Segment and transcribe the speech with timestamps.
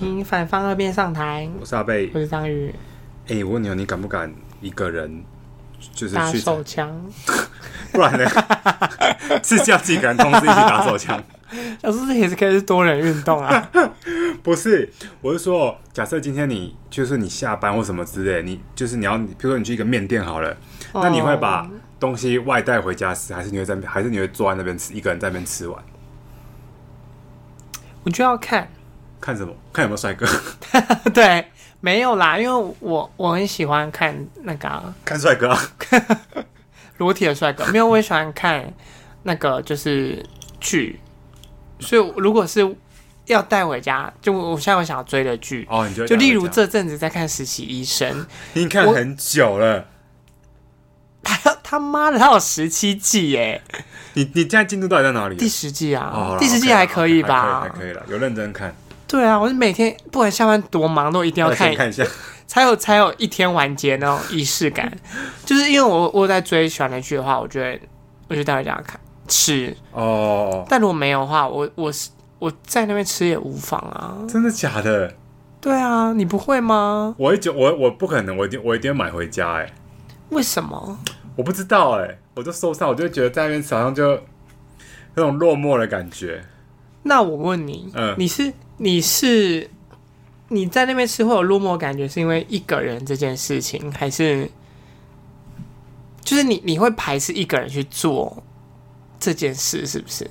[0.00, 1.46] 请反方二辩上台。
[1.60, 2.74] 我是阿贝，我是张宇。
[3.26, 5.22] 哎、欸，我问你哦，你敢不敢一个人
[5.92, 6.88] 就是打去手枪？
[7.92, 8.24] 不然呢？
[9.44, 11.22] 是叫几个人同时一起打手枪？
[11.82, 13.70] 要是这也是可以是多人运动啊？
[14.42, 14.90] 不是，
[15.20, 20.48] 我是说，假设今天你就是你下班或什么之类，你就是你要，比如说你去一个面店好了，
[20.92, 25.78] 哦、那你会把东西外带回家吃，还是你会在，还是你会坐在那边吃，一个人在那边吃完？
[28.02, 28.66] 我就要看，
[29.20, 29.54] 看什么？
[29.72, 30.26] 看有没有帅哥？
[31.12, 31.46] 对，
[31.80, 35.56] 没有啦，因为我我很喜欢看那个、啊、看帅哥，
[36.98, 37.64] 裸体的帅哥。
[37.66, 38.72] 没有，我也喜欢看
[39.22, 40.24] 那个就是
[40.58, 40.98] 剧，
[41.78, 42.76] 所以如果是
[43.26, 49.86] 要带回家，就我现在我想要追的剧哦，你就就例如这阵子在看实习医生，已经看很久了。
[51.22, 53.62] 他他妈的，他有十七季耶！
[54.14, 55.36] 你你现在进度到底在哪里？
[55.36, 57.60] 第十季啊，哦、第十季还可以吧？
[57.60, 58.74] 还可以了，有认真看。
[59.10, 62.04] 对啊，我是每天不管下班多忙，都一定要看看一下，
[62.46, 64.90] 才有才有一天完结那种仪式感。
[65.44, 67.80] 就是因为我我在追喜欢的剧的话，我觉得
[68.28, 70.64] 我就带回家看吃哦。
[70.68, 74.16] 但如果没有的话，我我是我在那边吃也无妨啊。
[74.28, 75.12] 真的假的？
[75.60, 77.14] 对啊，你不会吗？
[77.18, 79.72] 我一直我我不可能，我一定我一定要买回家哎、欸。
[80.30, 80.98] 为什么？
[81.36, 84.18] 我不知道哎、欸，我就受伤，我就觉得在那边好像就
[85.14, 86.42] 那种落寞的感觉。
[87.02, 88.52] 那我问你，嗯，你是
[88.82, 89.68] 你是
[90.48, 94.50] 你在那边吃会有落寞感觉，是因为一个人这件事情，还是
[96.22, 98.42] 就是你你会排斥一个人去做
[99.18, 100.26] 这件事，是不是？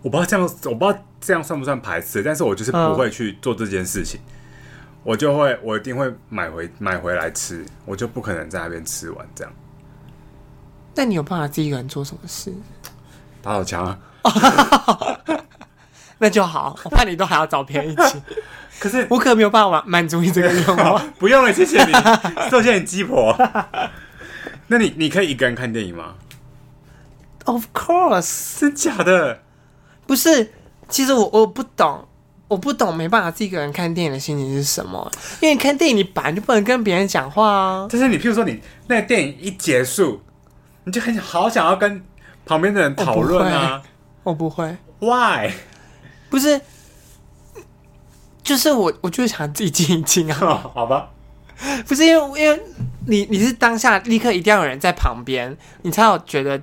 [0.00, 4.20] 我不知道这样，我不知道这样算不算排斥，但是我就是不会去做这件事情。
[4.20, 4.36] 嗯
[5.02, 9.52] 我就会，我一定会买回买回来吃，我就不可能在那边吃完这样。
[10.94, 12.52] 那你有办法自己一个人做什么事？
[13.40, 13.98] 打手枪啊！
[16.20, 18.22] 那就好，我怕你都还要找别人一起。
[18.78, 21.02] 可是我可没有办法满足你这个愿望。
[21.18, 21.92] 不用了，谢谢你，
[22.48, 23.36] 谢谢你鸡婆。
[24.68, 26.14] 那你你可以一个人看电影吗
[27.44, 29.40] ？Of course，是假的？
[30.06, 30.52] 不是，
[30.88, 32.06] 其实我我不懂。
[32.48, 35.08] 我不懂，没办法自己一个人看电影的心情是什么？
[35.40, 37.88] 因为你看电影，你本来就不能跟别人讲话啊。
[37.88, 40.20] 但是你，譬如说你那个电影一结束，
[40.82, 42.02] 你就很好想要跟
[42.44, 43.80] 旁边的人讨论啊。
[44.24, 44.76] 我不会。
[44.98, 45.52] Why？
[46.30, 46.58] 不是，
[48.42, 50.38] 就是我，我就是想自己静一静啊。
[50.40, 50.54] 哦。
[50.72, 51.10] 好吧。
[51.86, 52.62] 不是因为，因为
[53.06, 56.58] 你你是当下立刻一定要有人在旁边，你才有觉得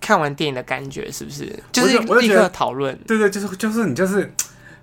[0.00, 1.58] 看完电影的感觉，是不是？
[1.72, 2.94] 就是立刻讨论。
[3.06, 4.30] 对对，就是就是你就是。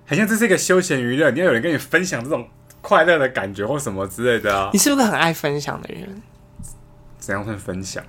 [0.06, 2.44] 好像这是一个休闲娱乐，你要有人跟你分享这种
[2.80, 4.68] 快乐的感觉或什么之类的啊。
[4.72, 6.20] 你是不是很爱分享的人？
[7.20, 8.02] 怎样算分享？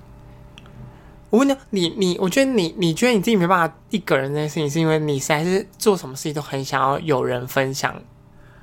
[1.31, 7.99] 我问你，你你，我觉得你你觉得你自己没办法一个人这件事情，是因为你实在是做什么事情都很想要有人分享。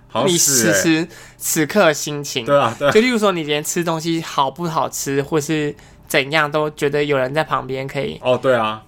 [0.07, 2.91] 好欸，你此时此刻的心情，对啊，对啊。
[2.93, 5.75] 就例如说，你连吃东西好不好吃，或是
[6.07, 8.21] 怎样，都觉得有人在旁边可以。
[8.23, 8.85] 哦，对啊。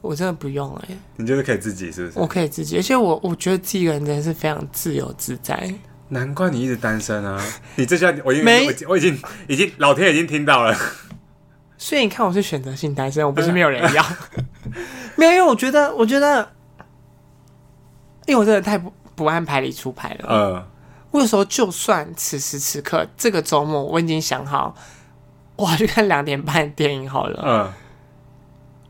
[0.00, 2.18] 我真的不用哎、欸，你就是可以自己，是不是？
[2.20, 5.74] 我可以自己，而且我我觉得自己一个人真的是非常自由自在。
[6.10, 7.44] 难怪你一直单身啊！
[7.74, 10.74] 你这下我已经没我，我已经已经老天已经听到了。
[11.78, 14.04] 所以你看，我是选择性单身，我不是没有人要，
[15.16, 16.46] 没有，因为我觉得，我觉得，
[18.26, 20.26] 因为我真的太不不按牌理出牌了。
[20.28, 20.66] 嗯，
[21.12, 24.74] 我有时候就算此时此刻这个周末我已经想好，
[25.56, 27.42] 我要去看两点半的电影好了。
[27.46, 27.72] 嗯。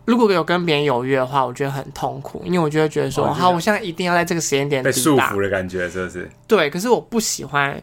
[0.06, 6.30] 如果有跟别人有约的话，我觉得很痛苦，因为我就会觉得说，哦、好，我现在一定要在这个时间点被束缚的感觉，是不是？
[6.46, 7.78] 对，可是我不喜欢，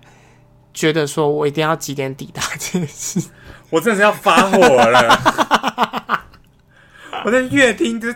[0.74, 3.22] 觉得说我一定要几点抵达这件事，
[3.70, 6.24] 我真的是要发火了。
[7.26, 8.08] 我在越听，就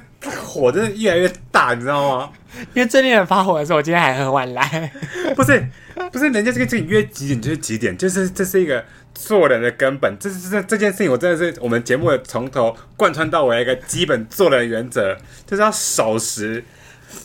[0.46, 2.30] 火真的越来越大，你知道吗？
[2.74, 4.91] 因为最令人发火的是，我今天还很晚来，
[5.35, 5.68] 不是，
[6.12, 8.84] 不是，人家这个事情约几点就是几点，就是这是一个。
[9.12, 15.14] 做人的根本，这是这这件事情，我真的是我们节目的从头贯穿到尾一个基本做人原则，
[15.46, 16.64] 就是要守时。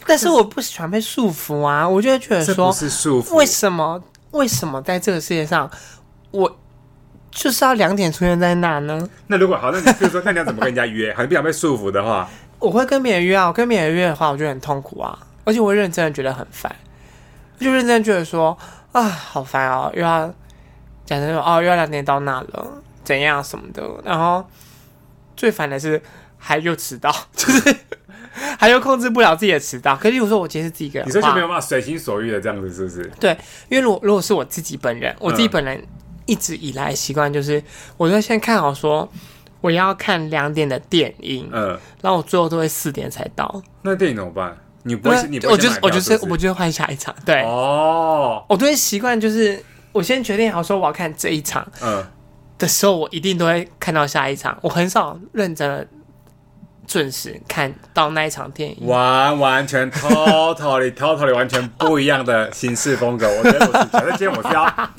[0.04, 3.36] 但是我不喜欢被束缚啊，我就会觉得说，不是束缚。
[3.36, 4.02] 为什么？
[4.32, 5.70] 为什么在这个世界上，
[6.32, 6.58] 我
[7.34, 9.08] 就是要两点出现在那呢？
[9.26, 11.12] 那如果好，那你比如说，那你要怎么跟人家约？
[11.12, 12.28] 还不想被束缚的话，
[12.58, 13.48] 我会跟别人约啊。
[13.48, 16.74] 我跟别人约的话，我就很痛苦啊，而且我会认真的觉得很烦，
[17.58, 18.56] 我就认真觉得说
[18.92, 20.32] 啊，好烦哦，又要。
[21.06, 24.42] 假设说哦，又要两点到那了，怎样什么的，然后
[25.36, 26.00] 最烦的是
[26.38, 27.76] 还又迟到， 就是
[28.58, 29.94] 还又控制不了自己的迟到。
[29.94, 33.12] 可是如果说我今天是自己一个人，你说就没有办法随心所欲的这样子，是不是？
[33.20, 33.32] 对，
[33.68, 35.78] 因为如果如果是我自己本人，我自己本人
[36.26, 37.62] 一直以来习惯就是，
[37.96, 39.08] 我就先看好说
[39.60, 41.68] 我要看两点的电影，嗯，
[42.02, 43.62] 然后我最后都会四点才到。
[43.82, 44.56] 那电影怎么办？
[44.82, 47.14] 你不会，你我就是我就是我就会换下一场。
[47.24, 49.62] 对哦，我都会习惯就是
[49.92, 52.04] 我先决定好说我要看这一场，嗯，
[52.58, 54.58] 的时候我一定都会看到下一场。
[54.60, 55.86] 我很少认真的
[56.86, 63.26] 准时看到那一场电影，完完全 totally totally 完全不一样的形式风格。
[63.26, 64.90] 我觉得我是，假设今天我是要。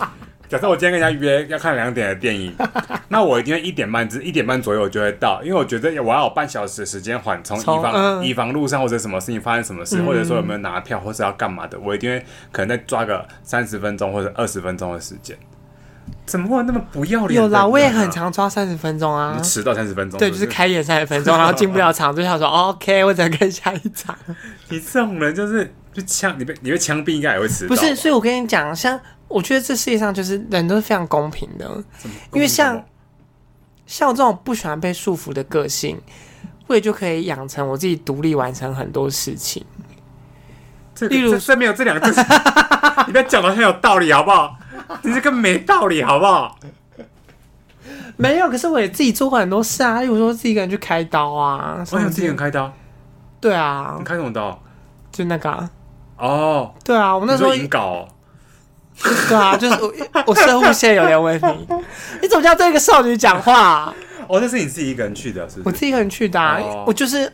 [0.47, 2.53] 假设我今天跟人家约要看两点的电影，
[3.09, 15.37] 那我一定会一点半至一点半左右我就会到，因为我觉得我要有半小时的时间缓冲，以防、嗯、以防路上或者什么事情发生什么事，嗯、或者说有没有拿票或者要干嘛的，我一定会可能再抓个三十分钟或者二十分钟的时间。
[16.27, 17.41] 怎么会那么不要脸？
[17.41, 24.15] 有啦，我也很常抓三十分钟啊，迟到三十分钟，对，就是开演三十分钟，然后进不了场，就想说 OK，我只能看下一场。
[24.69, 27.69] 你这种人就是就枪，你被你被枪毙应该也会迟到。
[27.69, 28.99] 不是，所以我跟你讲，像。
[29.27, 31.65] 我觉得这世界上就是人都是非常公平的，
[32.31, 32.81] 因为像
[33.87, 35.99] 像我这种不喜欢被束缚的个性，
[36.67, 39.65] 我也就可以养成我自己独立完成很多事情。
[40.93, 42.21] 这例如这没有这两个字，
[43.07, 44.55] 你不要讲的很有道理好不好？
[45.01, 46.59] 你这个没道理好不好？
[48.15, 52.71] 没有，可是我也自己做过很多事啊，例如说自己一个人去开刀啊，我想自己人开刀，
[53.41, 54.61] 对啊，你开什么刀？
[55.11, 55.69] 就那个哦、啊
[56.17, 58.07] ，oh, 对啊，我那时候引稿。
[59.27, 59.93] 对啊，就是我，
[60.27, 61.47] 我生物线有点问题。
[62.21, 63.93] 你怎么叫这个少女讲话、啊？
[64.27, 65.63] 哦，那是你自己一个人去的，是不是？
[65.65, 66.57] 我自己一个人去的、啊。
[66.61, 67.31] 哦、我就是，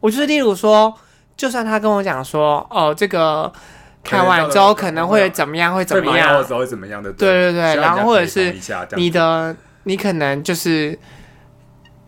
[0.00, 0.92] 我就是，例如说，
[1.36, 3.50] 就算他跟我讲说，哦，这个
[4.02, 7.12] 看完之后可能会怎么样，会怎么样，的时候会怎么样的？
[7.12, 8.52] 对对对，然后或者是
[8.96, 10.98] 你的，你可能就是。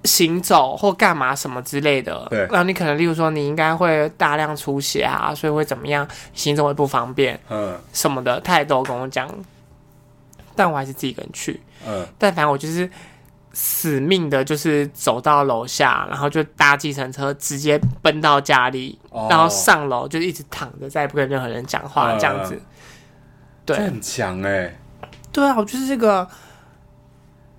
[0.05, 9.29] 行走或干嘛什么之类的，对，然后你可能例如说你应该会大量出血啊，所以会怎么样，行走会不方便，嗯，什么的，他也都跟我讲，
[10.57, 12.91] 但我还是自己一个人去，嗯，但反正我就是
[13.53, 22.67] 死命的，就是走到楼下，然后就搭计程车直接奔到家里，哦、然后上楼就一直躺着，再也不跟任何人讲话，这样子，嗯、
[23.65, 24.79] 对，很强哎、欸，
[25.31, 26.29] 对啊，我就是这个。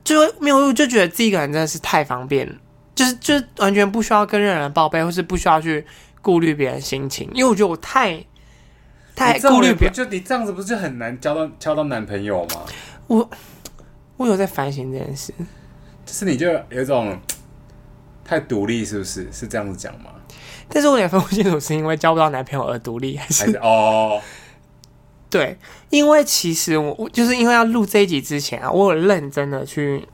[0.04, 2.48] 就没有，我就觉得自己一个人真的是太方便，
[2.94, 5.86] 就是就是完全不需要跟任何人报备，或是不需要去
[6.22, 8.24] 顾虑别人心情，因为我觉得我太
[9.16, 12.62] 太顾虑别人，就你这样子不是就很难交到交到男朋友吗？
[13.08, 13.30] 我
[14.18, 15.34] 我有在反省这件事，
[16.06, 17.18] 就是你就有一种
[18.26, 19.28] 太独立，是不是？
[19.32, 20.12] 是这样子讲吗？
[20.70, 24.22] 但是我也分不清楚是因为交不到男朋友而独立，还是，还是哦。
[25.34, 25.58] 对，
[25.90, 30.08] 因为其实我我就是因为要录这一集之前啊，我有认真的去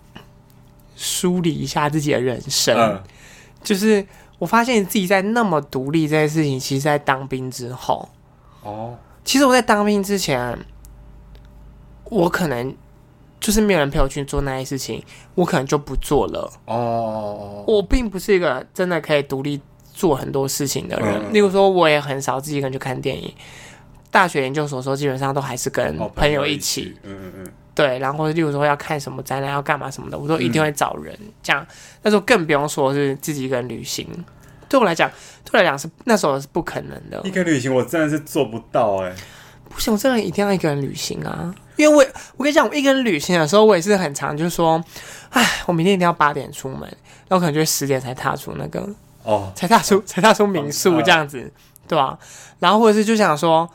[0.96, 2.74] 梳理一下自己的人生。
[2.74, 3.04] 嗯、
[3.62, 4.08] 就是
[4.38, 8.08] 我发现自己在那么独立这件事情，其实在当兵之后。
[8.64, 10.58] 哦，其实我在当兵之前，
[12.06, 12.74] 我可能
[13.42, 15.04] 就是没有人陪我去做那些事情，
[15.36, 16.50] 我可能就不做了。
[16.64, 19.60] 哦，我并不是一个真的可以独立
[19.94, 21.22] 做很多事情的人。
[21.28, 23.34] 嗯、例如说，我也很少自己一个人去看电影。
[24.12, 31.66] 大学研究所说，基本上都还是跟朋友一起，嗯嗯嗯，对，然后例如说要看什么展览，要干嘛什么的，我都一定会找人这样。
[32.02, 34.08] 那时候更不用说是自己一个人旅行，
[34.68, 35.08] 对我来讲，
[35.44, 37.22] 对我来讲是那时候是不可能的。
[37.24, 39.14] 一个人旅行我真的是做不到哎，
[39.70, 41.54] 不行，我真的一定要一个人旅行啊！
[41.76, 42.04] 因为我
[42.36, 44.84] 我跟你讲，我一个人旅行的时候，我也是很常就是说，
[45.30, 46.82] 哎，我明天一定要八点出门，
[47.28, 48.90] 然后可能就十点才踏出那个
[49.24, 51.52] 哦，才踏出才踏出民宿这样子，
[51.88, 52.18] 对吧？
[52.58, 53.70] 然后或者是就想说。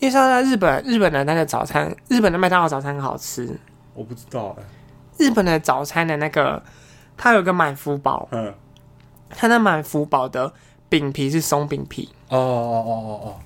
[0.00, 3.58] 因为像在日本，日本的那个早餐，日本的麦当劳早餐很好吃。
[3.94, 5.24] 我不知道哎、欸。
[5.24, 6.60] 日本的早餐的那个，
[7.16, 8.28] 它有个满福堡。
[8.32, 8.52] 嗯。
[9.30, 10.52] 它那满福堡的
[10.88, 12.08] 饼皮是松饼皮。
[12.28, 13.36] 哦哦哦哦哦。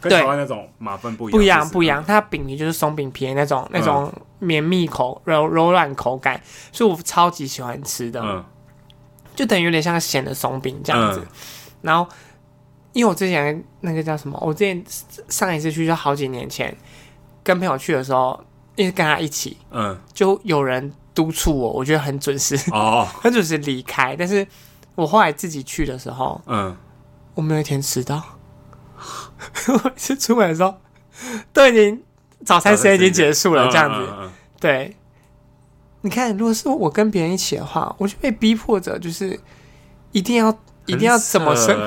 [0.00, 1.38] 跟台湾那种马粪不一样。
[1.38, 2.04] 不一样，不一样。
[2.06, 6.40] 它饼皮就是松饼皮的那种，那种绵密口、柔柔软口感，
[6.72, 8.22] 所以我超级喜欢吃的。
[8.22, 8.44] 嗯。
[9.34, 11.26] 就等于有点像咸的松饼这样子，嗯、
[11.82, 12.08] 然后。
[12.96, 14.82] 因为我之前那个叫什么，我之前
[15.28, 16.74] 上一次去就好几年前，
[17.44, 18.42] 跟朋友去的时候，
[18.74, 24.16] 因为跟他一起，嗯，就有人督促我，我觉得很准时，哦， 很准时离开。
[24.16, 24.46] 但是
[24.94, 26.74] 我后来自己去的时候，嗯，
[27.34, 28.22] 我没有一天迟到，
[29.68, 30.74] 我是出门的时候
[31.52, 32.02] 都已经
[32.46, 34.30] 早餐时间已经结束了，这样子。
[34.58, 34.96] 对，
[36.00, 39.38] 你看，如果是我跟别人一起的话，我就被逼迫着，就是
[40.12, 40.48] 一定要
[40.86, 41.78] 一定要怎么生。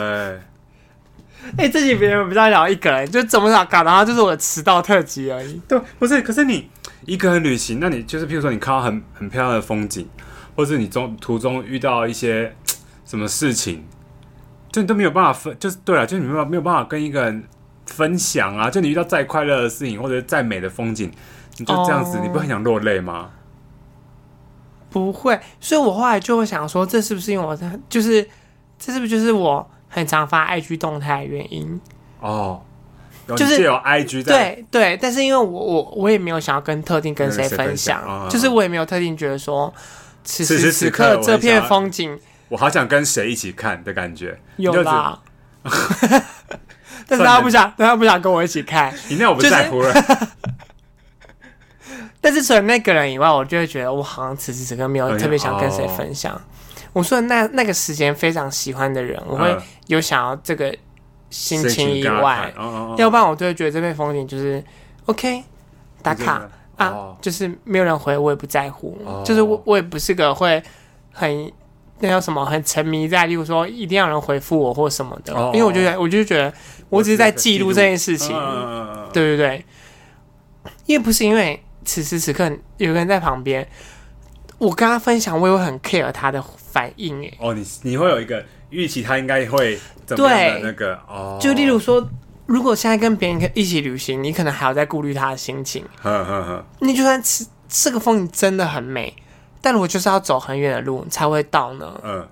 [1.57, 5.59] 哎，自己别人不知道聊一个人，就怎么搞搞，然后就是我的迟到特辑而已。
[5.67, 6.69] 对，不是，可是你
[7.05, 10.07] 一个人旅行，那你就是，譬如说你看到很很漂亮的风景，
[10.55, 12.55] 或者你中途中遇到一些
[13.05, 13.83] 什么事情，
[14.71, 17.43] 就你都没有办法分，就是对了，就你没有没有办法跟一个人
[17.85, 18.69] 分享啊。
[18.69, 21.11] 就你遇到再快乐的事情，或者再美的风景，
[21.57, 23.31] 你就这样子，哦、你不会很想落泪吗？
[24.91, 28.27] 不会，所以我后来就会想说，这是不是因为我在，就是
[28.77, 29.69] 这是不是就是我。
[29.89, 31.81] 很常发 IG 动态的原因。
[32.21, 32.61] 哦，
[33.35, 39.73] 就是有 IG 在对对，但是因为我我我也没有想要跟特定跟谁分享，就是我也没有特定觉得说
[40.23, 42.11] 此时此刻，这片风景
[42.47, 45.19] 我，我好想跟谁一起看的感觉，有啦。
[47.07, 48.93] 但是他不想，但他不想跟我一起看。
[49.09, 49.91] 你那我不在乎了。
[49.93, 50.27] 就是、
[52.21, 56.39] 但是除了那个人以外，我就会觉得我好像此时此刻没有特别想跟谁分享。
[56.99, 60.75] 哦、我说的那那个时间非常喜欢的人，我会有想要这个
[61.29, 64.63] 心情以外，嗯、要不然我就会觉得这片风景就是
[65.05, 65.43] OK
[66.01, 70.61] 打卡啊，就是没有人回我也不在乎，哦、就是我我也不是个会
[71.11, 71.51] 很。
[72.01, 72.45] 那叫什么？
[72.45, 76.53] 很沉迷在，例如说一定要有人回复我或什么的，哦、因为我觉得，我就觉得，
[76.87, 78.33] 我只是在记录这件事情，
[79.11, 79.65] 对对对。
[80.85, 83.67] 因为不是因为此时此刻有个人在旁边，
[84.59, 87.25] 我跟他分享，我也会很 care 他的反应。
[87.25, 91.39] 哎，哦，你你会有一个预期，他应该会怎么样的那个哦。
[91.41, 92.07] 就例如说，
[92.45, 95.83] 如果现在跟别人一起旅行，你可能还要再顾虑他的心情。
[96.01, 99.15] 呵呵呵，你就算这这个风景真的很美。
[99.61, 101.99] 但我就是要走很远的路才会到呢。
[102.01, 102.25] 嗯，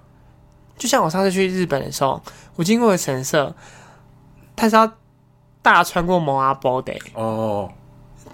[0.77, 2.21] 就像我上次去日本的时候，
[2.55, 3.53] 我经过的神社，
[4.55, 4.89] 他是要
[5.61, 6.93] 大穿过蒙阿波的。
[7.13, 7.69] 哦，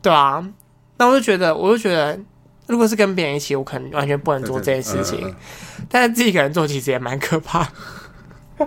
[0.02, 0.48] 对啊。
[0.98, 2.20] 那我就觉得，我就觉得，
[2.68, 5.20] 如果是跟别人一起，我可能完全不能做这些事情。
[5.28, 5.36] 嗯嗯
[5.80, 7.68] 嗯、但是自己一个人做，其实也蛮可怕。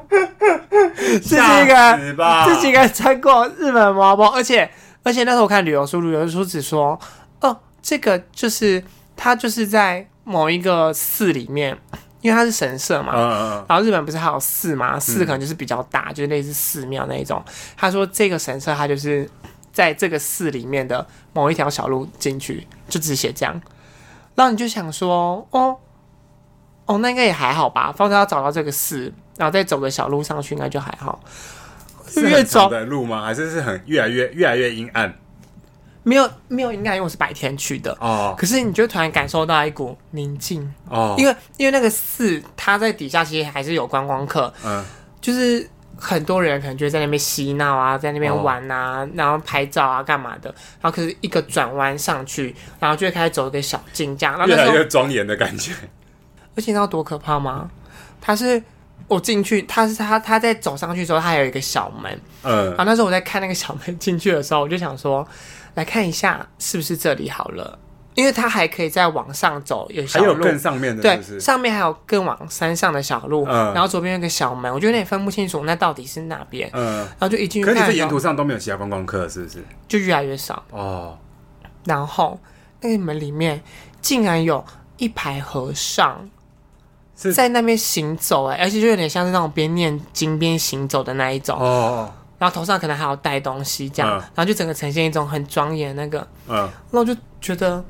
[0.96, 4.70] 自己一个人，自己一个人穿过日本蒙阿波，而且
[5.02, 6.98] 而且那时候我看旅游书，旅游书只说，
[7.40, 8.82] 哦，这个就是
[9.16, 10.06] 他就是在。
[10.28, 11.78] 某一个寺里面，
[12.20, 13.64] 因为它是神社嘛，uh, uh, uh.
[13.68, 14.98] 然后日本不是还有寺嘛？
[14.98, 17.40] 寺可能就是比较大，嗯、就是类似寺庙那一种。
[17.76, 19.30] 他说这个神社，它就是
[19.72, 23.62] 在这个寺里面的某一条小路进去，就只写这样。
[24.36, 25.76] 然后你就想说，哦，
[26.84, 27.90] 哦，那应该也还好吧。
[27.90, 31.18] 反正要找到这个寺，然后再走个小路上去，应该就还好。
[32.08, 33.24] 是很长的路吗？
[33.24, 35.12] 还是是很越来越越来越阴暗？
[36.04, 38.32] 没有没有，应该因为我是白天去的哦。
[38.38, 44.84] 可是你就突然感受到一股宁静哦，因为因为那个寺，它在底下其实还是有观光客，嗯，
[45.20, 50.48] 就是很多人可能就在那边嬉闹啊，在那边玩啊，哦、然后拍照啊，干嘛的。
[50.80, 55.72] 然后可是一个转弯上去，然后就会开始走一个小径，这样然后越来越庄严的感觉。
[56.54, 57.70] 而且你知道多可怕吗？
[58.20, 58.62] 他是
[59.08, 65.26] 我进去，他是他他在走上去之后，他还有一个小门，嗯，然后那时候我在看那个小门进去的时候，我就想说。
[65.76, 67.78] 来看一下是不是这里好了，
[68.16, 71.32] 因为它还可以再往上走，有小路，还有更上面的是是？
[71.34, 79.62] 对，上面还有更往山上的小路，嗯，然后左边有个小门，我就有点分不清楚那到底是哪边，嗯，然后就一进去看，可是沿途上都没有其他观光客，是不是？
[79.86, 80.64] 就越来越少。
[80.70, 81.16] 哦。
[81.84, 82.40] 然后
[82.80, 83.62] 那个门里面
[84.00, 84.64] 竟然有
[84.96, 86.28] 一排和尚
[87.14, 91.58] 在那边行走，哎，而且就有点像是那种边念经边行走的那一种。
[91.58, 92.10] 哦。
[92.38, 97.82] 然后头上可能还要带东西，这样，嗯、然后就整个呈现一种很庄严那个，嗯，然后我就觉得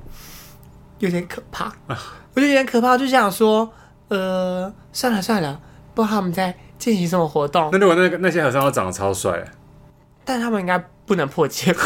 [0.99, 1.97] 有点可怕，嗯、
[2.35, 3.71] 我就有点可怕，就想说，
[4.09, 5.61] 呃，算了算了，
[5.95, 7.69] 不知道他们在进行什么活动。
[7.73, 9.45] 那如果那个那些和尚都长得超帅，
[10.25, 11.75] 但他们应该不能破戒。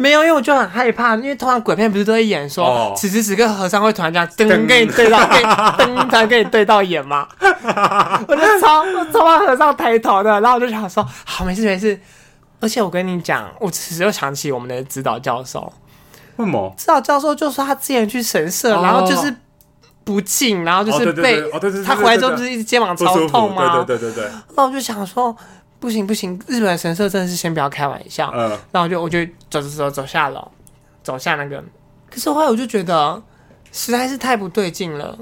[0.00, 7.28] 没有，因为我就很害怕，因为通常鬼片不是都会演说，哦、此时此刻和尚会突然这样噔跟你对到，噔才跟你对到眼吗？
[7.40, 11.98] 我就超我超怕和尚抬头的，然后我就想说，好，没事没事。
[12.60, 15.72] 而且我跟你讲，我此时又想起我们的指导教授，
[16.36, 16.74] 为什么？
[16.76, 19.34] 指导教授就说他之前去神社，哦、然后就是
[20.04, 21.42] 不进，然后就是被
[21.84, 23.84] 他回来之后不是一直肩膀超痛吗？
[23.84, 24.30] 对对对对对。
[24.56, 25.36] 那我就想说。
[25.78, 28.32] 不行不行，日本神社真的是先不要开玩笑。
[28.34, 30.50] 嗯，然后我就我就走走走走下楼，
[31.02, 31.62] 走下那个。
[32.10, 33.22] 可是后来我就觉得
[33.72, 35.16] 实在是太不对劲了，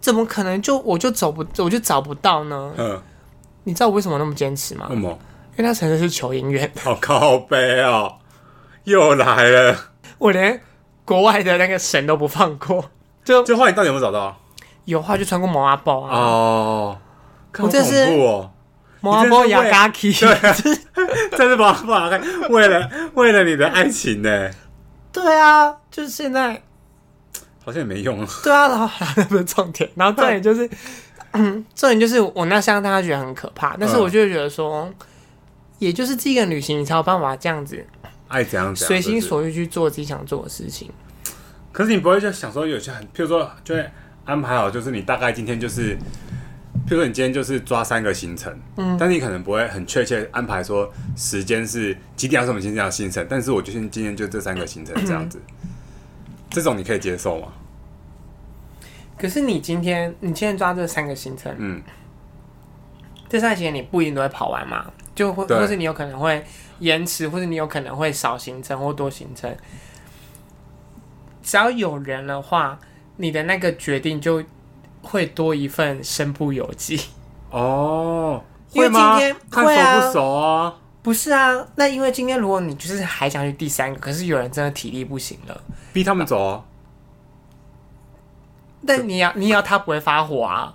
[0.00, 2.72] 怎么可能就我就走不我就找不到呢？
[2.78, 3.02] 嗯，
[3.64, 4.86] 你知道我为什么那么坚持吗？
[4.88, 5.10] 为什么？
[5.58, 6.70] 因为他神社是求姻缘。
[6.80, 8.14] 好靠背哦，
[8.84, 9.76] 又来了。
[10.18, 10.60] 我连
[11.04, 12.90] 国外的那个神都不放过，
[13.24, 14.36] 就就后来你到底有没有找到？
[14.84, 16.18] 有话就穿过毛阿波啊。
[16.18, 16.98] 哦，
[17.58, 18.06] 我这是。
[19.02, 20.52] 毛阿波雅嘎奇，对，
[21.30, 22.18] 这是毛阿波雅嘎，
[22.48, 24.50] 为了为了你的爱情呢？
[25.12, 26.60] 对啊，就是现在
[27.62, 28.26] 好像也没用了。
[28.42, 30.68] 对啊，然后那不是重点，然后重点就是，
[31.32, 34.90] 嗯， 重点就是我那相当他觉得很可怕，但是我就觉得说，
[35.78, 37.86] 也就是这个旅行，你才有办法这样子，
[38.28, 40.90] 爱怎样随心所欲去做自己想做的事情。
[41.72, 43.90] 可是你不会就想说有些很，譬如说就会
[44.24, 45.96] 安排好，就是你大概今天就是。
[46.86, 55.68] 譬如说你今天就是抓三个行程，嗯，但你可能不会很确切安排说时间是几点要什么行程要行程，但是我就今天就这三个行程这样子，嗯、
[56.48, 57.48] 这种你可以接受吗？
[59.18, 61.82] 可是你今天你今天抓这三个行程，嗯，
[63.28, 66.44] 这三个行程你不一定都会跑完嘛，就会或是你有可能会
[66.78, 69.54] 延迟，或者你有可能会少行程或多行程。
[71.42, 72.78] 只要有人的话，
[73.16, 74.42] 你的那个决定就
[75.02, 77.00] 会多一份身不由己。
[77.50, 78.42] 哦，
[78.72, 80.74] 因为今天看熟不熟啊？
[81.02, 85.60] 不是啊，那因为今天如果你就是还想去第三个，可是有人真的体力不行了，
[85.92, 86.64] 逼他们走啊。
[88.84, 90.74] 但你要你要他不会发火啊。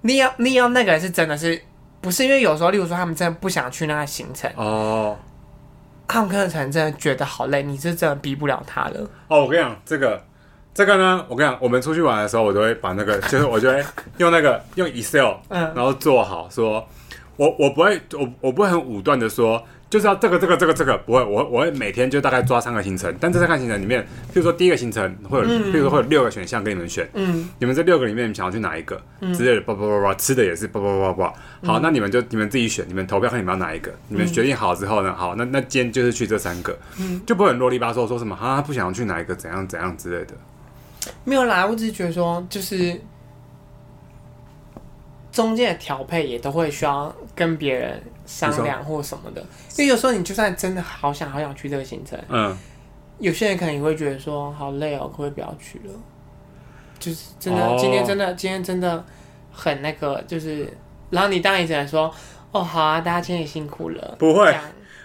[0.00, 1.60] 你要你要那个人是真的是
[2.00, 2.24] 不是？
[2.24, 5.16] 因为有时候，例如说他们真的不想去那个行程哦，
[6.06, 9.10] 他们可能真的觉得好累，你是真的逼不了他了。
[9.28, 10.22] 哦，我跟你讲，这个
[10.72, 13.84] 这个呢，我跟你讲，我们出去玩的时候，我都会把那个， 就是我就会
[14.18, 16.86] 用那个用 Excel，嗯，然后做好，说
[17.36, 19.62] 我我不会我我不会很武断的说。
[19.90, 40.34] 就是要这个这个这个这个不会，我我会每天就大概抓三个行程，但这三个行程里面，譬如说第一个行程会有，嗯、譬如说会有六个选项给你们选，嗯，你们这六个里面想要去哪一个，嗯、之类的，叭叭叭叭，吃的也是叭叭叭叭，好，嗯、那你们就你们自己选，你们投票看你们要哪一个，你们决定好之后呢，好，那那今天就是去这三个，嗯，就不会很啰里吧嗦说什么啊，他不想要去哪一个，怎样怎样之类的，
[41.24, 43.00] 没有啦，我只是觉得说就是。
[45.30, 49.40] 中间的调配也都会需要跟别人商量或什么的，
[49.78, 52.54] 因为有时候你就算真的好想好想去这个行程，嗯，
[53.18, 55.94] 有些人可能也会觉得说好累哦，可不可以不要去了？
[56.98, 59.02] 就是真的，今天真的，今天真的
[59.50, 60.70] 很那个，就是，
[61.08, 62.14] 然后你当然只能说
[62.52, 64.16] 哦，好啊，大家今天也辛苦了。
[64.18, 64.54] 不会，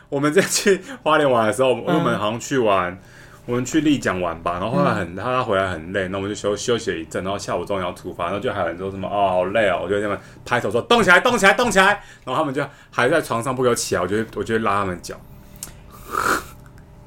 [0.09, 2.99] 我们在去花莲玩的时候，我们好像去玩。
[3.45, 15.15] 我们去丽江玩吧，然后后来很，他、嗯、回来很累，那我们就休休息了一阵，然后下午终于要出发，然后就还有人说什么哦好累哦，我就在那边拍手说动起来动起来动起来，然后他们就还在床上不给我起来，我就我就拉他们脚。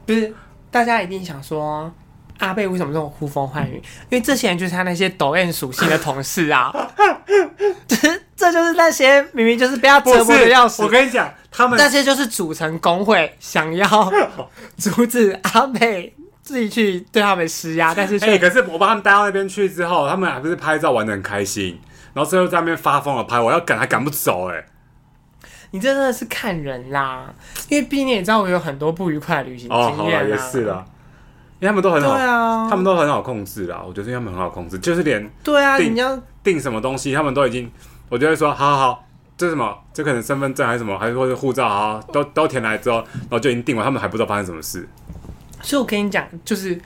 [0.05, 0.35] 不是，
[0.71, 1.91] 大家一定想说
[2.39, 3.77] 阿贝为什么这么呼风唤雨？
[4.11, 6.71] 因为这些人就是他那些抖 M 属性的同事啊，
[7.89, 7.97] 这
[8.37, 10.83] 这就是那些明明就是被他折磨的要死。
[10.83, 14.13] 我跟你讲，他们那些就是组成工会，想要
[14.77, 16.15] 阻止阿贝。
[16.47, 21.79] 自己去对他们施压， 但是哎、欸，可是我把他们带到那边去之后，他们还不是拍照玩的很开心，
[22.15, 24.67] 然后最后在那边发疯了拍，我要赶还赶不走哎、欸！
[25.73, 27.35] 你真的是看人啦，
[27.69, 30.25] 因为毕竟你也知道我有很多不愉快的旅行经验啊。
[30.25, 30.85] 哦，也是啦，
[31.59, 33.83] 因为他们都很好，对啊，他们都很好控制啦。
[33.85, 37.69] 我觉得他们很好控制，就是连对啊，你要订什么东西，他们都已经，
[38.09, 39.05] 我就会说，好好好，
[39.37, 39.77] 这是什么？
[39.93, 44.89] 这可能身份证还是什么，还是或者护照啊，都都填来之后，然后就已经订完，他们还不知道发生什么事。
[45.63, 46.79] 所以，我跟你讲，就是，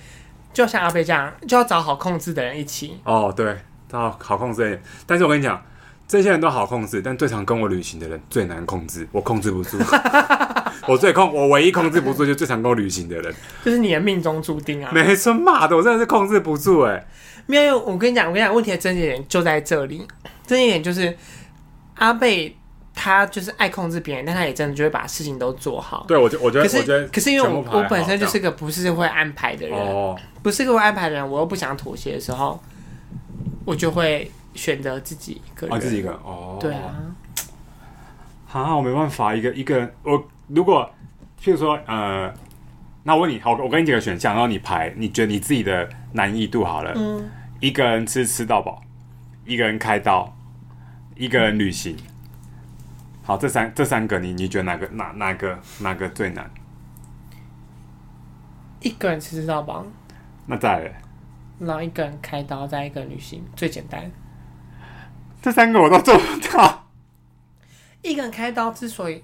[0.53, 2.99] 就像阿贝这样，就要找好控制的人一起。
[3.05, 3.57] 哦，对，
[3.89, 4.83] 找好控制的人。
[5.07, 5.63] 但是我跟你讲，
[6.09, 9.79] 这些人都好控制，但最常跟我旅行的人最难控制，我控制不住。
[10.89, 14.91] 我最控，我唯一控制不住，就最常跟我旅行的人，就是你的命中注定啊！
[14.93, 17.07] 没错，妈的，我真的是控制不住哎。
[17.47, 20.07] 没有，我跟你讲，我跟你讲，问题的症结点就在这里。
[20.47, 21.17] 症结点就是
[21.97, 22.57] 阿贝。
[23.03, 26.05] 他就是爱控制别人，但他也真的就会把事情都做好。
[26.07, 32.63] 对，我觉我觉得，可是我觉得可是因为我我本身就是个不是会安排的人，哦、不是个会安排的人，我又不想妥协的时候，
[33.65, 35.75] 我就会选择自己一个人。
[35.75, 36.59] 啊，自己一个人哦。
[36.61, 36.95] 对啊。
[38.45, 39.91] 好，我没办法，一个一个人。
[40.03, 40.87] 我如果
[41.43, 42.31] 譬如说，呃，
[43.05, 46.93] 那我问你，好，我给你几个选项，然后你排，你觉得你自己的难易度好了。
[46.95, 47.31] 嗯。
[47.61, 48.83] 一个人吃吃到饱，
[49.47, 50.37] 一个人开刀，
[51.17, 51.97] 一个人旅行。
[51.97, 52.10] 嗯
[53.31, 56.51] 好，这三这三个你你觉得哪个哪哪个哪个最难？
[58.81, 59.87] 一个人吃吃到饱，
[60.47, 61.01] 那再来，
[61.61, 64.11] 然后一个人开刀，再一个人旅行，最简单。
[65.41, 66.89] 这三个我都做不到。
[68.03, 69.23] 一个人开刀之所以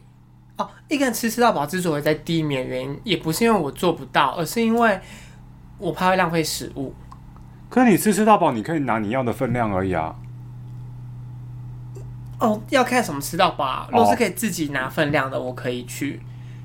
[0.56, 5.00] 哦，一个人吃吃到饱之所以在第一名，原因也不是因为我做不到，而是因为
[5.78, 6.94] 我怕会浪费食物。
[7.68, 10.14] 可是你吃吃到饱，你可以拿你要的分量而已啊。
[12.38, 13.88] 哦，要看什么吃到饱。
[13.90, 16.20] 如果是可以自己拿分量的，我可以去。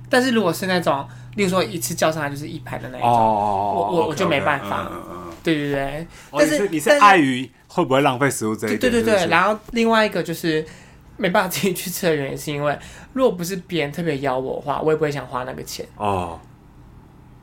[0.09, 4.91] 但是如果是那种，例如说一次叫上来就是一盘的那一种，我我我就没办法。
[5.41, 6.05] 对对对。
[6.31, 8.79] 但是你是碍于会不会浪费食物这一点？
[8.79, 9.27] 对对对。
[9.27, 10.65] 然后另外一个就是
[11.15, 12.77] 没办法自己去吃的原因，是因为
[13.13, 15.85] 如果不是别人特别邀我的话，我也不会想花那个钱。
[15.95, 16.37] 哦。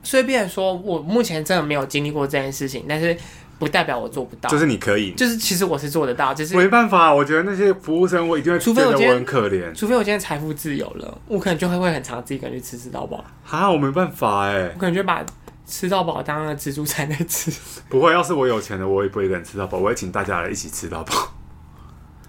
[0.03, 3.17] 所以，变成说我目前真的没有经历过这件事情，但是。
[3.59, 7.13] 不代表我做不到，就是你可以，就是其实我是做得到，就是没办法。
[7.13, 9.75] 我觉得那些服务生，我一定会觉得我很可怜。
[9.75, 13.25] 除非我今天财富自由了，我可能就会会很常自己跟去吃吃到饱。
[13.45, 15.25] 哈，我没办法哎，我可能就把
[15.67, 17.53] 吃到饱当个自助餐在吃。
[17.89, 21.13] 不会，要是我有钱了，我也不会一个人吃到饱，我会请大家来一起吃到饱。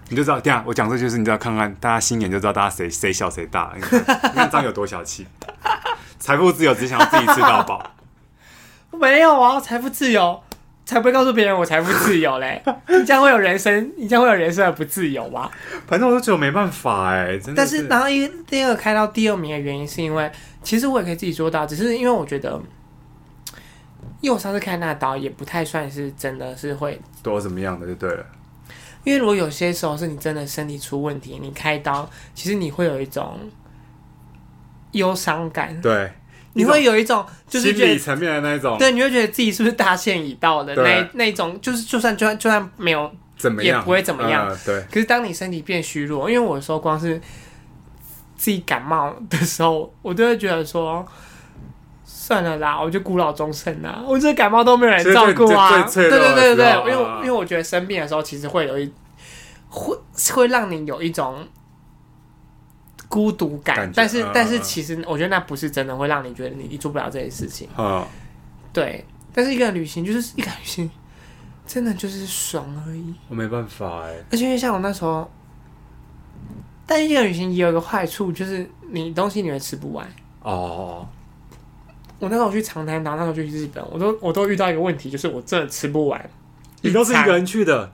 [0.08, 3.72] 你就知道，这样我讲这就是你知道，看看大家心眼就知道大家谁谁小谁大。
[3.76, 5.28] 你看，你看张有多小气，
[6.18, 7.92] 财富自由只想要自己吃到饱。
[8.90, 10.42] 没有啊，财富自由。
[10.90, 12.60] 才不会告诉别人我财富自由嘞！
[12.88, 15.48] 你这样会有人生，你这样会有人生的不自由吧？
[15.86, 17.58] 反正我都觉得没办法哎，真的。
[17.58, 20.28] 但是，然后一第二个开到第二名的原因，是因为
[20.64, 22.60] 其实我也可以自己做到，只是因为我觉得，
[24.20, 28.26] 因为我上次开那刀也不太算是真的是会多怎么样的就对了。
[29.04, 33.38] 因为如果有些时候是你真的身体出问题，你开刀，其实你会有一种
[34.90, 35.80] 忧伤感。
[35.80, 36.10] 对。
[36.54, 44.48] 你会有一种就是心理层面的那种，对，你会觉得自己是不是大限已到的那那种，就是就算就算就算没有怎么样，也不会怎么样。
[44.48, 44.80] 呃、对。
[44.90, 47.20] 可是当你身体变虚弱，因为我说光是
[48.36, 51.06] 自己感冒的时候，我都会觉得说
[52.04, 54.02] 算了啦，我就孤老终生啦。
[54.04, 55.82] 我这感冒都没有人照顾啊。
[55.84, 58.92] 对对对对对，因为因为我觉得生病的时候，其实会有一
[59.68, 59.96] 会
[60.34, 61.46] 会让你有一种。
[63.10, 67.68] 孤独感，但是、嗯、但是其实我觉得那不是真的会让你觉得你你做不了这些事情。
[67.76, 68.06] 嗯，
[68.72, 69.04] 对。
[69.34, 70.90] 但是一个人旅行就是一个人旅行，
[71.66, 73.12] 真的就是爽而已。
[73.28, 74.14] 我没办法哎。
[74.30, 75.28] 而且因为像我那时候，
[76.86, 80.06] 但一个人旅行也有一个坏处，就是你东西你会吃不完。
[80.42, 81.04] 哦。
[82.20, 86.30] 我那时候去长滩岛，那时候去日本，我都我都遇到一个问题，就是我真的吃不完。
[86.82, 87.92] 你都是一个人去的？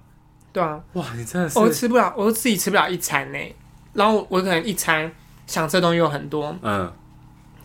[0.52, 0.78] 对啊。
[0.94, 1.58] 哇，你真的是。
[1.58, 3.38] 我吃不了，我都自己吃不了一餐呢。
[3.96, 5.10] 然后我可能一餐
[5.46, 6.92] 想吃的东西有很多，嗯，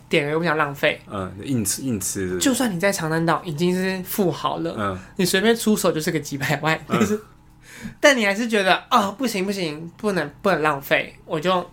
[0.08, 2.40] 点了又不想浪费，嗯，硬吃硬吃是不是？
[2.40, 11.64] 就算你在长滩岛已经是富豪了，嗯，你随便出手就是个几百万，但是，嗯，但你还是觉得啊，哦，不行不行，不能不能浪费，我就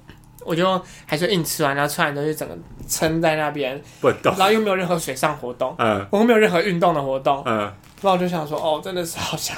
[0.44, 9.56] 我就还是硬吃完，然后吃完之后就整个撑在那边不动，然后又没有任何水上活动，嗯，我又没有任何运动的活动，嗯，然后我就想说，哦，真的是好想。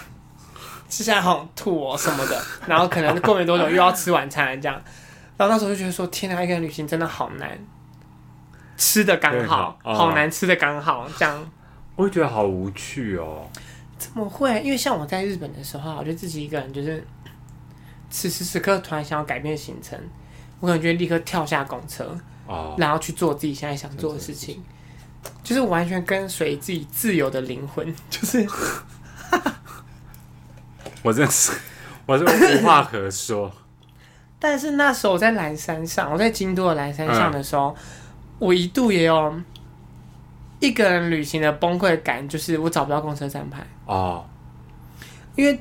[0.91, 4.75] 吃下来好想吐哦什么的， 然后可能过没多久又要吃晚餐这样，
[5.37, 7.57] 然后那时候就觉得说天哪，一个人旅行真的好难，
[8.75, 11.51] 吃的刚好，好，好难吃的刚好这样，
[11.95, 13.47] 我会觉得好无趣哦。
[13.97, 14.61] 怎么会？
[14.61, 17.01] 因为像我在日本的时候，我就自己一个人，就是
[18.09, 19.97] 此时此刻突然想要改变行程，
[20.59, 22.13] 我可能就会立刻跳下公车，
[22.45, 24.61] 哦，然后去做自己现在想做的事情，
[25.41, 28.45] 就是完全跟随自己自由的灵魂，就是。
[31.03, 31.53] 我真是，
[32.05, 33.51] 我是无话可说。
[34.39, 37.75] 但是那时候我在蓝山上，我在京都的蓝山上的时候，嗯、
[38.39, 39.33] 我一度也有
[40.59, 44.25] 一个人旅行的崩溃感，就是我找不到公车站牌哦。
[45.35, 45.59] 因为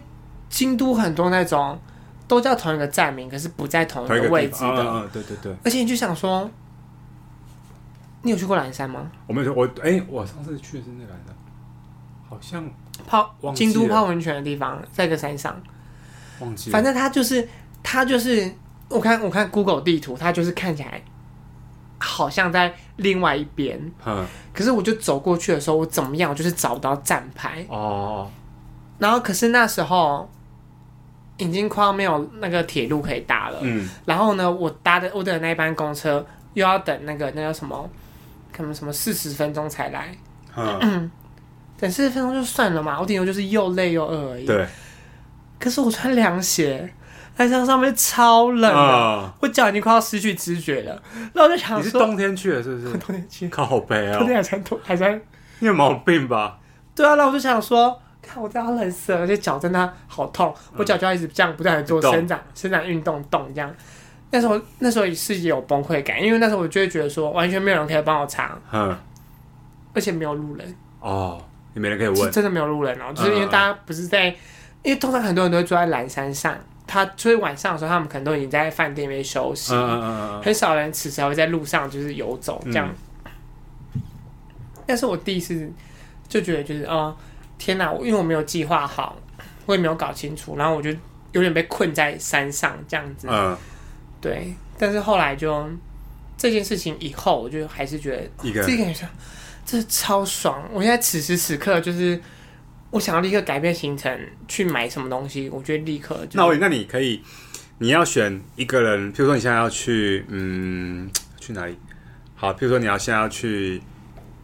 [0.48, 1.78] 京都很多那种
[2.26, 4.82] 都叫同一个站名，可是不在同一个位置的。
[4.82, 5.54] 嗯，对对对。
[5.64, 6.50] 而且你就想说，
[8.22, 9.10] 你有去过蓝山吗？
[9.26, 11.34] 我没有去，我哎、欸，我上次去的是那蓝山，
[12.28, 12.64] 好像。
[13.06, 15.60] 泡京都泡温泉的地方，在一个山上，
[16.40, 16.72] 忘记了。
[16.72, 17.48] 反正它就是，
[17.82, 18.52] 它就是，
[18.88, 21.02] 我看我看 Google 地图，它就是看起来
[21.98, 23.80] 好像在另外一边。
[24.04, 24.24] 嗯。
[24.52, 27.64] 可是我就走过去的时候，我怎么样，我就是找不到站牌。
[27.68, 28.30] 哦。
[28.98, 30.30] 然后，可是那时候
[31.38, 33.58] 已经快要没有那个铁路可以搭了。
[33.62, 33.88] 嗯。
[34.04, 36.24] 然后呢，我搭的我等的那一班公车
[36.54, 37.88] 又要等那个那叫什么，
[38.52, 40.14] 可能什么四十分钟才来。
[40.54, 41.10] 嗯。
[41.80, 44.44] 等四十分钟就算了嘛，我顶多就是又累又饿而已。
[44.44, 44.66] 对。
[45.58, 46.92] 可是我穿凉鞋，
[47.34, 51.02] 在山上面超冷的，呃、我脚已经快要失去知觉了。
[51.32, 52.92] 然后我就想说，你是冬天去的，是不是？
[52.98, 53.48] 冬天去。
[53.48, 54.18] 靠北啊！
[54.18, 55.20] 冬天还穿拖，还穿。
[55.58, 56.58] 你有毛病吧？
[56.94, 63.70] 对啊，那我就想说，看我这样冷死了，而且脚真的好痛，嗯、我脚就要一直这样不断的做伸展、动伸展运动，动这样。
[64.30, 68.96] 那时候那时候也是有崩溃感，因为那时候我就会觉得说，完全没有人可以帮我查，嗯，
[69.92, 71.42] 而且没有路人哦。
[71.74, 74.26] 也没人可以问，真的没有路人哦，就是因为大家不是在，
[74.82, 76.56] 因为通常很多人都会住在蓝山上，
[76.86, 79.72] 他所以晚上的时候，他们可能都已经在饭店里面休息，
[80.42, 82.88] 很少人此时还会在路上就是游走这样。
[84.86, 85.70] 但是我第一次
[86.28, 87.16] 就觉得就是哦，
[87.58, 89.16] 天哪，因为我没有计划好，
[89.66, 90.90] 我也没有搞清楚，然后我就
[91.30, 93.28] 有点被困在山上这样子。
[93.30, 93.56] 嗯，
[94.20, 94.52] 对。
[94.76, 95.70] 但是后来就
[96.36, 98.94] 这件事情以后，我就还是觉得一个人。
[99.70, 100.68] 这超爽！
[100.72, 102.20] 我现在此时此刻就是，
[102.90, 104.12] 我想要立刻改变行程
[104.48, 106.36] 去买什么东西，我觉得立刻就。
[106.36, 107.22] 那我那你可以，
[107.78, 111.78] 你要选一个人，譬如说你现在要去，嗯，去哪里？
[112.34, 113.80] 好，譬如说你要现在要去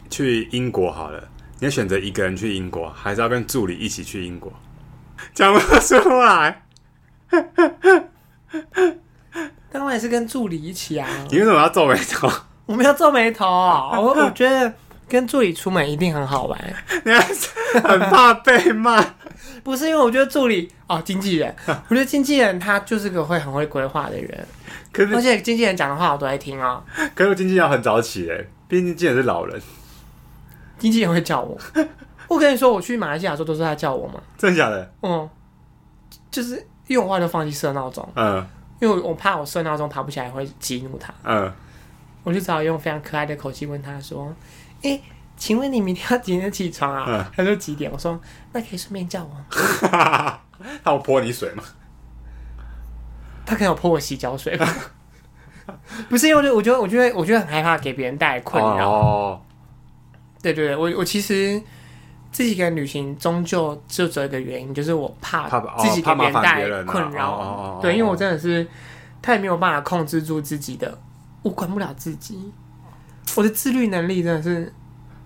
[0.09, 1.21] 去英国好了，
[1.59, 4.53] 你要选择一个人去英国，还是要跟助理一起去英国？
[5.33, 6.63] 讲不出来。
[9.69, 11.05] 当然是跟助理一起啊！
[11.29, 12.31] 你为什么要皱眉头？
[12.65, 13.99] 我没有皱眉头啊！
[13.99, 14.73] 我我觉得。
[15.07, 19.03] 跟助理出门一定很好玩，你还是很怕被骂？
[19.63, 21.53] 不是因为我觉得助理哦，经纪人，
[21.87, 24.47] 我觉得经纪人他就是个会很会规划的人，
[24.91, 26.83] 可是而且经纪人讲的话我都爱听哦。
[27.13, 29.61] 可是经纪人很早起哎，毕竟经纪人是老人，
[30.77, 31.57] 经纪人会叫我，
[32.27, 34.21] 我跟你说，我去马来西亚的时候都是他叫我嘛。
[34.37, 34.93] 真的假的？
[35.01, 35.29] 嗯，
[36.31, 36.55] 就是
[36.87, 38.07] 因为我后来就放弃设闹钟。
[38.15, 38.45] 嗯。
[38.79, 41.11] 因为我怕我设闹钟爬不起来会激怒他。
[41.23, 41.51] 嗯。
[42.23, 44.31] 我就只好用非常可爱的口气问他说
[44.83, 45.03] ：“哎、欸，
[45.35, 47.91] 请问你明天要几点起床啊？”嗯、他说几点？
[47.91, 48.19] 我说
[48.53, 49.31] ：“那可以顺便叫我。
[50.83, 51.63] ”他有泼你水吗？
[53.45, 54.67] 他可能有泼我洗脚水吧。
[56.09, 58.89] 不是因为我觉得，我觉得，我觉得很害怕给别人带来困扰。
[58.89, 59.41] 哦。
[60.41, 61.61] 对对对，我我其实
[62.31, 67.79] 自己一个人旅行，终究就只有一个原因，就是我怕自己给别人带来困扰。
[67.81, 68.65] 对，因为我真的是
[69.21, 70.97] 太没有办法控制住自己的，
[71.41, 72.51] 我管不了自己，
[73.35, 74.71] 我的自律能力真的是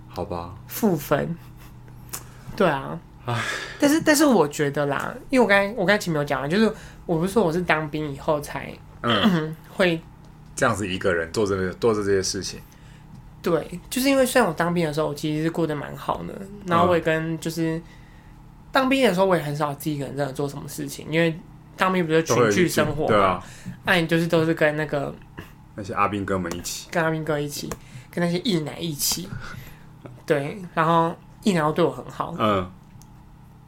[0.08, 0.54] 好吧。
[0.68, 1.38] 负分。
[2.56, 3.00] 对啊，
[3.80, 6.72] 但是但是我觉得啦，因为我刚才我刚才前面有讲了，就是
[7.06, 9.56] 我不是说我是当兵以后才嗯。
[9.74, 10.02] 会。
[10.54, 12.60] 这样子一个人做这个做着这些事情，
[13.42, 17.84] 对，就是因为虽然我当兵的时候，我其实是过得蛮好的，然后我也跟就是、嗯、
[18.72, 21.36] 当兵的时候，我也很少自己一个人真的做什么事情，因为
[21.76, 23.44] 当兵不是群聚生活嘛，对啊，
[23.86, 25.16] 那你就是都是跟那个
[25.76, 27.70] 那些阿兵哥们一起，跟阿兵哥一起，
[28.10, 29.28] 跟那些一男一起，
[30.26, 32.72] 对，然后一男又对我很好，嗯，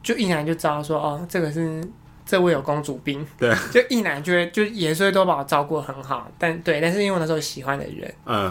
[0.02, 1.82] 就一男就知道说哦，这个是。
[2.26, 8.50] 这位有公主病，对，就一男就会就也是会都把我照顾很好，但对，但是因为我那时候喜欢的人，嗯，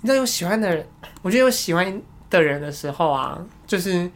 [0.00, 0.86] 你知道有喜欢的人，
[1.20, 4.10] 我觉得有喜欢的人的时候啊，就是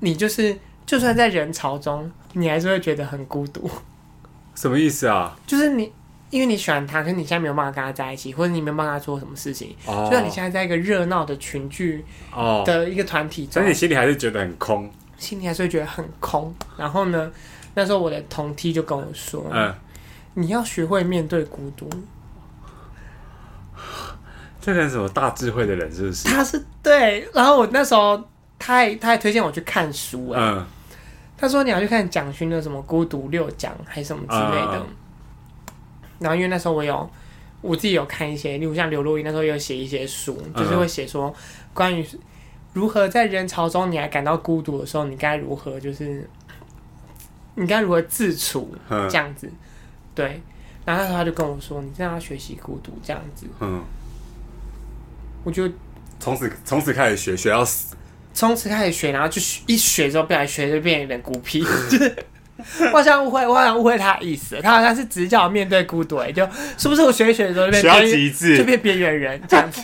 [0.00, 3.70] 你就是就算在人潮中，你还是会觉得很孤独。
[4.54, 5.38] 什么意思啊？
[5.46, 5.92] 就是你
[6.30, 16.54] 因为你喜欢他，可是你现在没有办法跟他在一起，或者你没有办法做什么事情，哦，就像你现在在一个热闹的群聚哦的一个团体中，所以你心里还是觉得很空，心里还是会觉得很空。
[16.76, 17.30] 然后呢？
[17.78, 19.74] 那时候我的同梯就跟我说：“嗯，
[20.32, 21.86] 你要学会面对孤独。”
[24.62, 26.26] 这个人什么大智慧的人是不是？
[26.26, 27.28] 他是对。
[27.34, 28.16] 然后我那时候
[28.58, 30.64] 他还他还推荐我去看书，嗯，
[31.36, 34.86] 他说你要去看蒋勋的什么《孤独六讲》还是什么之类的。
[36.18, 37.08] 然后因为那时候我有
[37.60, 41.34] 我自己有看一些，例如像刘若英那时候有写一些书，就是会写说
[41.72, 42.06] 关于
[42.72, 46.28] 如何在人潮中你还感到孤独的时候，你该如何就是。
[47.58, 48.76] 你该如何自处？
[48.90, 49.50] 这样子，
[50.14, 50.42] 对。
[50.84, 53.82] 然后那时候他就跟我说：“你这样要学习孤独，这样子。”嗯。
[55.42, 55.66] 我就
[56.20, 57.96] 从此从此开始学，学到死。
[58.34, 61.62] 从此开始学，然后就学一学之后，不然学就变有点孤僻。
[61.88, 62.14] 就是
[62.92, 64.60] 我好像误会，我好像误会他的意思。
[64.62, 66.46] 他好像是只叫我面对孤独，哎，就
[66.78, 69.82] 是不是我学一学的时候就变极致，就变边缘人这样子。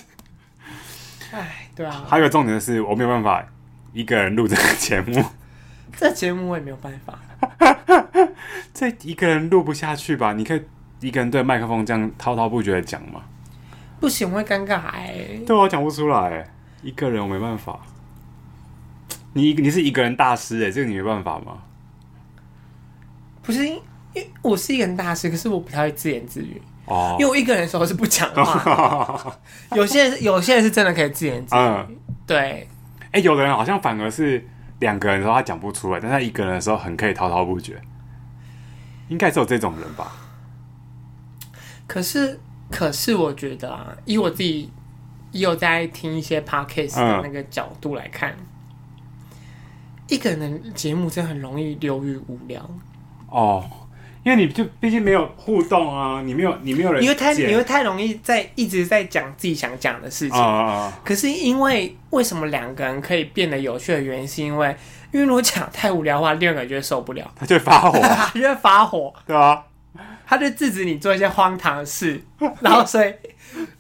[1.32, 2.04] 哎，对啊。
[2.08, 3.44] 还有重点的是，我没有办法
[3.92, 5.24] 一个人录这个节目。
[5.96, 7.18] 这节目我也没有办法。
[8.72, 10.32] 这一个人录不下去吧？
[10.32, 10.62] 你可以
[11.00, 13.22] 一个人对麦克风这样滔滔不绝的讲吗？
[14.00, 15.14] 不行，我会尴尬哎。
[15.46, 16.48] 对，我讲不出来，
[16.82, 17.78] 一个人我没办法。
[19.34, 21.58] 你你是一个人大师哎，这个你没办法吗？
[23.42, 23.82] 不是，因
[24.14, 27.16] 为我是一个人大师，可是我不太会自言自语哦。
[27.18, 29.36] 因为我一个人的时候是不讲话。
[29.76, 32.68] 有些人有些人是真的可以自言自语，嗯、对。
[33.10, 34.46] 哎、欸，有的人好像反而是。
[34.80, 37.80] 两个人的时候他讲不出来，但他一个人的时候很可以滔滔不绝，
[39.06, 40.12] 应该是有这种人吧。
[41.86, 44.68] 可是，可是我觉得啊，以我自己
[45.30, 49.36] 也有在听一些 podcast 的那个角度来看，嗯、
[50.08, 52.68] 一个人的节目真的很容易流于无聊
[53.32, 53.64] 哦。
[54.24, 60.92] 因为你就毕竟没有互动啊，你没有你没有人，因为太你会太容易在一直在讲自己想讲的事情啊。
[61.04, 64.68] 可是因为为什么两个人可以变得有趣的原因，是因为
[65.10, 69.60] 因为如果讲太无聊的话，另外一个人就会受不了，他就会发火， 他就会发火，对啊，
[70.24, 72.22] 他就制止你做一些荒唐的事，
[72.62, 73.12] 然后所以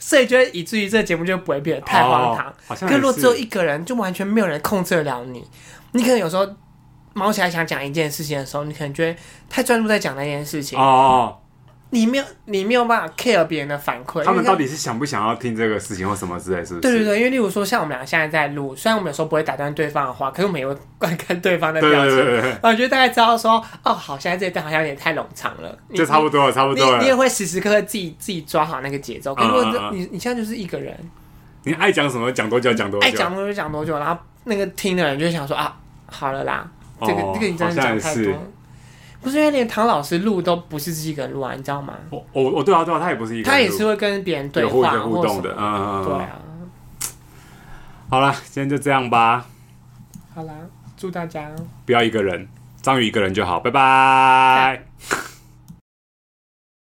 [0.00, 2.52] 所以就会以至于这个节目就不会变得太荒唐。
[2.80, 5.44] 可是如果只有一个人，就完全没有人控制得了你，
[5.92, 6.44] 你可能有时候。
[7.14, 11.38] 毛起来想讲一件事情的时候，你可能觉得太专注在讲那件事情哦，
[11.90, 14.24] 你没有你没有办法 care 别人的反馈。
[14.24, 16.80] 他们到底是想不想要听这个事情或什么之类，是不是？
[16.80, 22.16] 对对对，因为例如说像我们俩现在在录，虽然我们有时候不会打断对方的话，可是我们也会观看对方的表情。
[22.16, 26.96] 对对对对，我觉得大概知道说，哦，好，现在这一段好像有点太冗长了，就差不多了，差不多了。
[26.96, 29.34] 你，你也会时时刻刻自己自己抓好那个节奏。
[29.34, 30.96] 可是如果你你现在就是一个人，
[31.64, 36.66] 你爱讲什么讲多久讲多久，爱讲多久讲多久，然后那个听的人就会想说啊，好了啦。
[37.06, 38.34] 这个这个你真的讲太多，
[39.20, 41.94] 不是因为连唐老师录都不是自己一个人录啊，你知道吗？
[42.10, 46.38] 我我我对啊对啊，他也不是一个人，他也是会跟别人对话互动的，嗯对啊。
[48.10, 49.46] 好了，今天就这样吧。
[50.34, 50.52] 好啦，
[50.96, 51.50] 祝大家
[51.86, 52.46] 不要一个人，
[52.82, 55.31] 章鱼一个人就好，拜拜。